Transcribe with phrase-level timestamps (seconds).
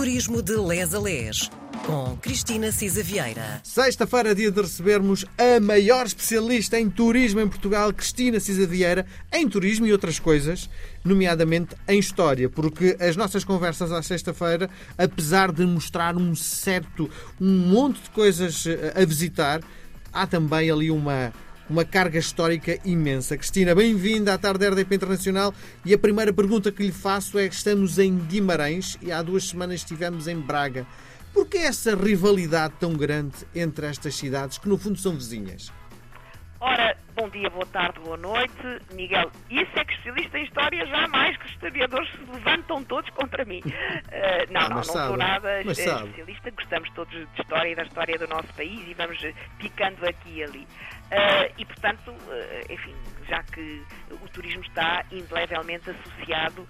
[0.00, 1.50] Turismo de Les a Les,
[1.84, 3.60] com Cristina Cisa Vieira.
[3.62, 9.46] Sexta-feira, dia de recebermos a maior especialista em turismo em Portugal, Cristina Cisa Vieira, em
[9.46, 10.70] turismo e outras coisas,
[11.04, 17.58] nomeadamente em história, porque as nossas conversas à sexta-feira, apesar de mostrar um certo, um
[17.58, 19.60] monte de coisas eh, a visitar,
[20.10, 21.30] há também ali uma
[21.70, 23.36] uma carga histórica imensa.
[23.36, 25.54] Cristina, bem-vinda à tarde RDP Internacional
[25.84, 29.76] e a primeira pergunta que lhe faço é: estamos em Guimarães e há duas semanas
[29.76, 30.84] estivemos em Braga.
[31.32, 35.70] Por que essa rivalidade tão grande entre estas cidades que no fundo são vizinhas?
[37.20, 38.54] Bom dia, boa tarde, boa noite.
[38.94, 43.44] Miguel, isso é que especialista em história, jamais que os historiadores se levantam todos contra
[43.44, 43.60] mim.
[43.60, 46.08] Uh, não, Ah, não, não mas sou sabe, nada eh, sabe.
[46.08, 50.02] especialista, gostamos todos de história e da história do nosso país e vamos eh, picando
[50.08, 50.60] aqui e ali.
[50.60, 52.94] Uh, e, portanto, uh, enfim,
[53.28, 56.66] já que o turismo está indelevelmente associado uh,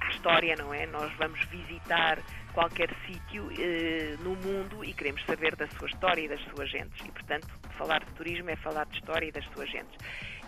[0.00, 0.86] à história, não é?
[0.86, 2.18] Nós vamos visitar
[2.52, 7.00] qualquer sítio eh, no mundo e queremos saber da sua história e das suas gentes.
[7.04, 7.46] E, portanto,
[7.78, 9.98] falar de turismo é falar de história e das suas gentes.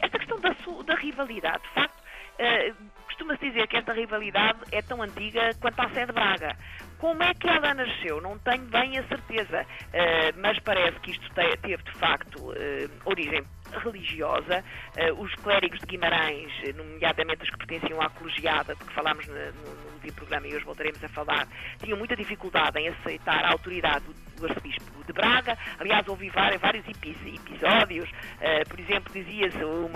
[0.00, 0.50] Esta questão da,
[0.86, 2.02] da rivalidade, de facto,
[2.38, 2.72] eh,
[3.06, 6.56] costuma-se dizer que esta rivalidade é tão antiga quanto a Sé de Braga.
[6.98, 8.20] Como é que ela nasceu?
[8.20, 12.88] Não tenho bem a certeza, eh, mas parece que isto te- teve, de facto, eh,
[13.04, 13.44] origem
[13.78, 14.64] religiosa.
[14.96, 19.34] Eh, os clérigos de Guimarães, eh, nomeadamente os que pertenciam à colegiada, porque falámos no,
[19.34, 21.46] no, último programa e hoje voltaremos a falar,
[21.82, 25.56] tinham muita dificuldade em aceitar a autoridade do, arcebispo de Braga.
[25.78, 28.10] Aliás, ouvi vários, vários epi- episódios.
[28.40, 29.88] Eh, por exemplo, dizia-se, um,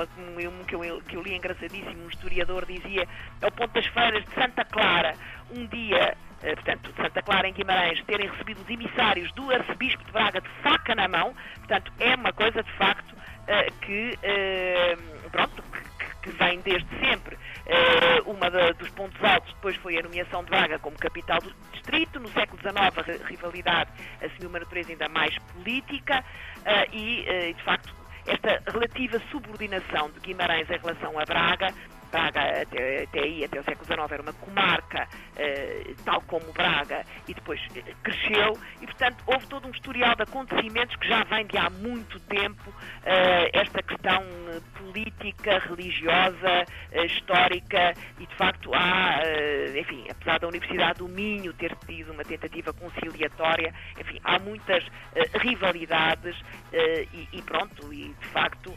[0.64, 3.08] que, eu, que eu li engraçadíssimo, um historiador dizia,
[3.42, 5.14] ao ponto das feiras de Santa Clara,
[5.50, 10.12] um dia portanto, de Santa Clara em Guimarães, terem recebido os emissários do arcebispo de
[10.12, 13.15] Braga de faca na mão, portanto, é uma coisa de facto
[13.80, 14.96] que, eh,
[15.30, 17.36] pronto, que, que vem desde sempre.
[17.66, 21.52] Eh, uma da- dos pontos altos depois foi a nomeação de Braga como capital do
[21.72, 22.18] distrito.
[22.20, 23.90] No século XIX a ri- rivalidade
[24.24, 26.24] assumiu uma natureza ainda mais política
[26.64, 27.94] eh, e, eh, de facto,
[28.26, 31.72] esta relativa subordinação de Guimarães em relação a Braga
[32.62, 37.34] até, até aí, até o século XIX, era uma comarca, eh, tal como Braga, e
[37.34, 41.56] depois eh, cresceu, e portanto houve todo um historial de acontecimentos que já vem de
[41.56, 42.72] há muito tempo,
[43.04, 44.22] eh, esta questão
[44.78, 46.64] política, religiosa,
[47.04, 49.20] histórica, e de facto há,
[49.78, 54.84] enfim, apesar da Universidade do Minho ter tido uma tentativa conciliatória, enfim, há muitas
[55.40, 56.36] rivalidades,
[57.12, 58.72] e, e pronto, e de facto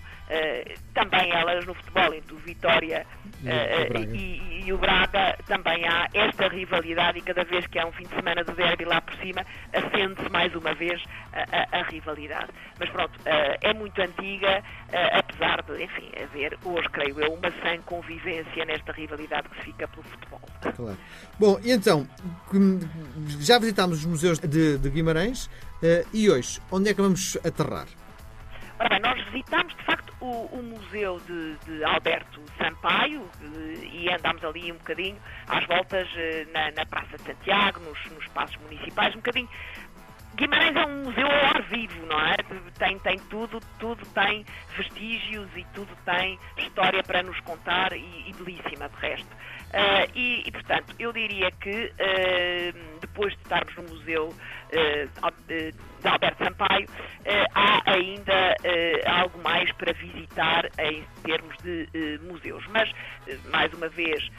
[0.93, 3.05] também elas no futebol, entre o Vitória
[3.43, 4.15] E o eh, Braga.
[4.15, 8.03] e, e o Braga, também há esta rivalidade e cada vez que há um fim
[8.03, 11.01] de semana de derby lá por cima, acende-se mais uma vez
[11.33, 12.49] a, a- a rivalidade.
[12.79, 17.49] Mas pronto, eh, é muito antiga, eh, apesar de, enfim, haver hoje, creio eu, uma
[17.63, 20.41] sã convivência nesta rivalidade que fica pelo futebol.
[20.75, 20.97] Claro.
[21.39, 22.07] Bom, e então,
[23.39, 25.49] já visitámos os museus de, de Guimarães
[25.81, 27.87] eh, e hoje, onde é que vamos aterrar?
[28.79, 34.09] Ora bem, nós visitámos de facto o, o museu de, de Alberto Sampaio eh, e
[34.09, 38.57] andámos ali um bocadinho às voltas eh, na, na Praça de Santiago, nos, nos espaços
[38.57, 39.49] municipais, um bocadinho.
[40.35, 42.37] Guimarães é um museu ao ar vivo, não é?
[42.77, 44.45] Tem, tem tudo, tudo tem
[44.77, 49.27] vestígios e tudo tem história para nos contar e, e belíssima de resto.
[49.73, 54.33] Ah, e, e, portanto, eu diria que ah, depois de estarmos no museu
[54.71, 55.07] eh,
[55.49, 55.71] eh,
[56.01, 56.87] de Alberto Sampaio,
[57.25, 58.55] eh, há ainda
[59.05, 62.65] algo mais para visitar em termos de museus.
[62.67, 62.91] Mas,
[63.51, 64.29] mais uma vez,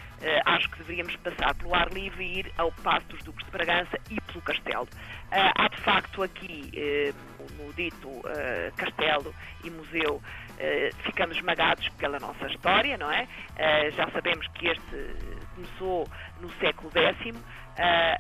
[0.47, 3.99] acho que deveríamos passar pelo ar livre e ir ao Passo dos Duques de Bragança
[4.11, 4.89] e pelo Castelo.
[5.31, 7.13] Há, de facto, aqui,
[7.59, 8.23] no dito
[8.77, 9.35] Castelo
[9.65, 10.23] e Museu,
[11.05, 13.27] ficamos esmagados pela nossa história, não é?
[13.97, 16.09] Já sabemos que este começou
[16.41, 17.37] no século X.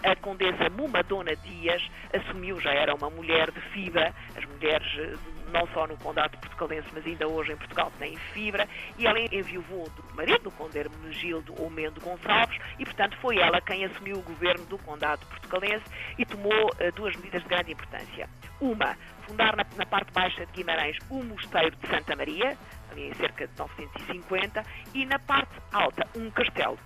[0.02, 1.82] A condessa Mumadona Dias
[2.14, 5.16] assumiu, já era uma mulher de fibra, as mulheres eh,
[5.52, 9.90] não só no condado portucalense, mas ainda hoje em Portugal têm fibra, e ela enviou
[9.90, 14.22] do marido, do conde Hermenegildo ou Mendo Gonçalves, e portanto foi ela quem assumiu o
[14.22, 15.84] governo do condado portucalense
[16.16, 18.28] e tomou eh, duas medidas de grande importância.
[18.60, 18.96] Uma,
[19.26, 22.56] fundar na, na parte baixa de Guimarães o Mosteiro de Santa Maria,
[22.92, 24.64] ali em cerca de 950,
[24.94, 26.78] e na parte alta um castelo,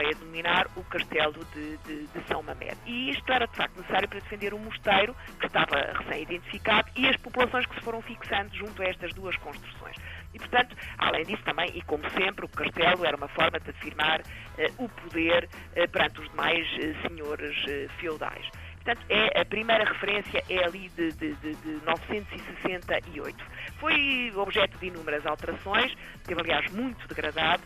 [0.00, 2.78] veio a dominar o castelo de, de- de São Mamede.
[2.86, 7.16] E isto era de facto necessário para defender o mosteiro, que estava recém-identificado, e as
[7.18, 9.96] populações que se foram fixando junto a estas duas construções.
[10.32, 14.20] E, portanto, além disso também, e como sempre, o castelo era uma forma de afirmar
[14.58, 18.46] eh, o poder eh, perante os demais eh, senhores eh, feudais.
[18.82, 23.36] Portanto, é, a primeira referência é ali de, de, de, de 968.
[23.78, 25.92] Foi objeto de inúmeras alterações,
[26.24, 27.62] teve, aliás, muito degradado,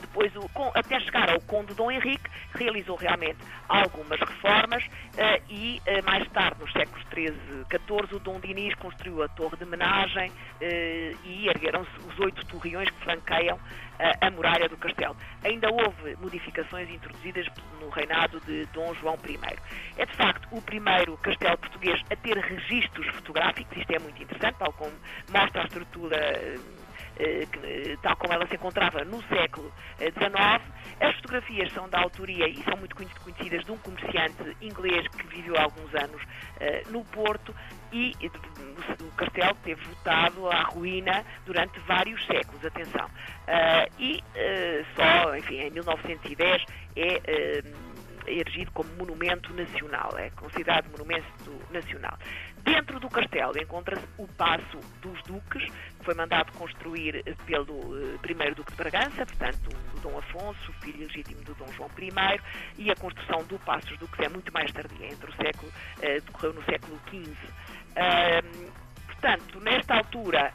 [0.00, 3.38] depois, o, até chegar ao Conde Dom Henrique, realizou realmente
[3.68, 4.84] algumas reformas,
[5.16, 9.64] eh, e mais tarde, nos séculos XIII, XIV, o Dom Dinis construiu a Torre de
[9.64, 10.30] Menagem
[11.24, 13.58] e ergueram-se os oito torreões que flanqueiam
[14.20, 15.16] a muralha do castelo.
[15.44, 17.46] Ainda houve modificações introduzidas
[17.80, 19.38] no reinado de Dom João I.
[19.96, 24.56] É de facto o primeiro castelo português a ter registros fotográficos, isto é muito interessante,
[24.58, 24.92] tal como
[25.30, 26.16] mostra a estrutura
[28.02, 30.62] tal como ela se encontrava no século XIX.
[31.00, 35.56] As fotografias são da autoria e são muito conhecidas de um comerciante inglês que viveu
[35.56, 36.22] há alguns anos
[36.60, 37.54] eh, no Porto
[37.92, 38.14] e
[39.00, 43.08] o castelo teve votado à ruína durante vários séculos, atenção.
[43.98, 44.22] E
[44.94, 46.64] só, enfim, em 1910
[46.96, 47.62] é
[48.26, 51.26] erigido como monumento nacional, é considerado monumento
[51.70, 52.16] nacional.
[52.64, 58.54] Dentro do castelo encontra-se o Passo dos Duques, que foi mandado construir pelo uh, primeiro
[58.54, 62.40] Duque de Bragança, portanto, o Dom Afonso, filho legítimo do Dom João I,
[62.78, 66.20] e a construção do Passo dos Duques é muito mais tardia, entre o século, uh,
[66.20, 67.30] decorreu no século XV.
[67.90, 68.72] Uh,
[69.06, 70.52] portanto, nesta altura,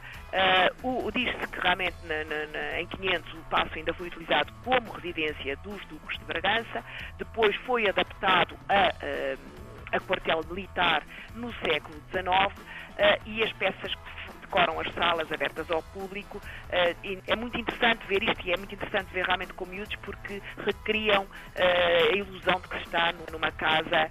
[0.82, 4.92] uh, diz-se que realmente na, na, na, em 500 o passo ainda foi utilizado como
[4.92, 6.84] residência dos duques de Bragança,
[7.18, 9.55] depois foi adaptado a, a,
[9.92, 11.02] a quartel militar
[11.34, 16.38] no século XIX uh, e as peças que decoram as salas abertas ao público.
[16.38, 20.42] Uh, é muito interessante ver isto e é muito interessante ver realmente com miúdos porque
[20.64, 24.10] recriam uh, a ilusão de que está numa casa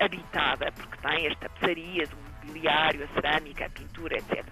[0.00, 2.16] habitada, porque tem as tapeçarias, o
[2.46, 4.44] mobiliário, a cerâmica, a pintura, etc.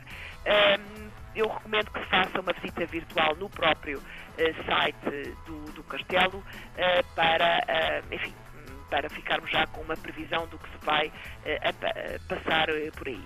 [0.47, 4.01] Um, eu recomendo que faça uma visita virtual no próprio
[4.65, 6.43] site do, do Castelo
[7.15, 8.33] para, enfim,
[8.91, 11.13] para ficarmos já com uma previsão do que se vai
[12.29, 13.25] passar por aí.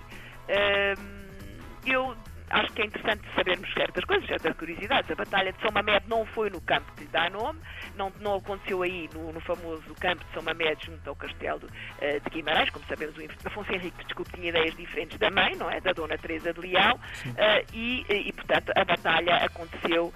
[1.85, 2.15] eu
[2.53, 5.09] acho que é interessante sabermos certas coisas, certas curiosidades.
[5.09, 7.59] A Batalha de São Mamede não foi no campo que lhe dá nome,
[7.95, 12.19] não, não aconteceu aí no, no famoso campo de São Mamede junto ao castelo uh,
[12.19, 12.69] de Guimarães.
[12.69, 15.79] Como sabemos, o Afonso Henrique, desculpe, tinha ideias diferentes da mãe, não é?
[15.81, 16.95] Da Dona Teresa de Leão.
[16.95, 20.13] Uh, e, e, portanto, a batalha aconteceu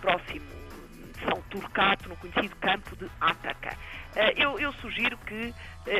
[0.00, 0.59] próximo
[1.24, 3.76] São Turcato, no conhecido campo de Átaca.
[4.14, 5.54] Uh, eu, eu, sugiro que,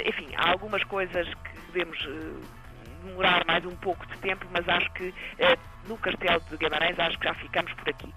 [0.06, 1.99] enfim, há algumas coisas que devemos
[3.02, 5.56] demorar mais um pouco de tempo, mas acho que eh,
[5.87, 8.12] no Castelo de Guimarães acho que já ficamos por aqui.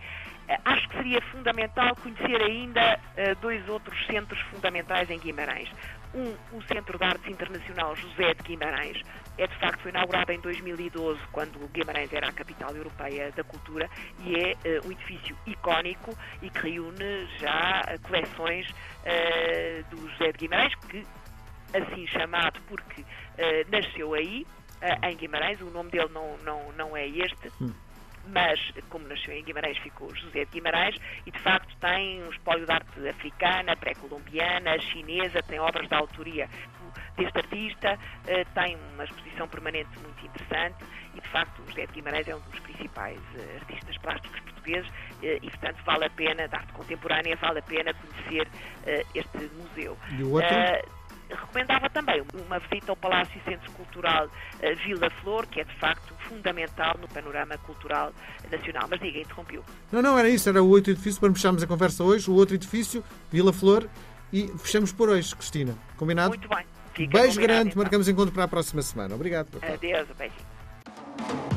[0.47, 5.69] Eh, acho que seria fundamental conhecer ainda eh, dois outros centros fundamentais em Guimarães.
[6.13, 9.01] Um, o Centro de Artes Internacional José de Guimarães,
[9.37, 13.89] é de facto foi inaugurado em 2012, quando Guimarães era a capital europeia da cultura,
[14.19, 20.37] e é uh, um edifício icónico e que reúne já coleções uh, do José de
[20.37, 21.03] Guimarães, que
[21.73, 23.05] assim chamado porque uh,
[23.71, 24.45] nasceu aí,
[25.09, 25.61] em Guimarães.
[25.61, 27.49] O nome dele não, não, não é este.
[27.59, 27.73] Hum.
[28.33, 28.59] Mas,
[28.89, 30.95] como nasceu em Guimarães, ficou José de Guimarães
[31.25, 36.49] e, de facto, tem um espólio de arte africana, pré-colombiana, chinesa, tem obras da autoria
[37.15, 40.83] deste artista, uh, tem uma exposição permanente muito interessante
[41.13, 44.89] e, de facto, o José de Guimarães é um dos principais uh, artistas plásticos portugueses
[44.89, 48.47] uh, e, portanto, vale a pena, da arte contemporânea, vale a pena conhecer
[49.13, 49.97] este museu.
[50.17, 50.49] E o outro?
[51.35, 55.75] Recomendava também uma visita ao Palácio e Centro Cultural uh, Vila Flor, que é de
[55.75, 58.13] facto fundamental no panorama cultural
[58.51, 58.87] nacional.
[58.89, 59.63] Mas diga, interrompiu.
[59.91, 62.55] Não, não, era isso, era o outro edifício para fecharmos a conversa hoje, o outro
[62.55, 63.87] edifício, Vila Flor,
[64.31, 65.75] e fechamos por hoje, Cristina.
[65.97, 66.29] Combinado?
[66.29, 66.65] Muito bem.
[66.93, 67.81] Fica Beijo grande, então.
[67.81, 69.15] marcamos encontro para a próxima semana.
[69.15, 69.47] Obrigado.
[69.61, 71.52] Adeus, beijinho.